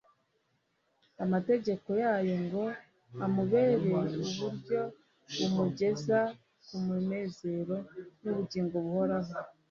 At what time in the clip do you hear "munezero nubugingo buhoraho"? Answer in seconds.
6.85-9.31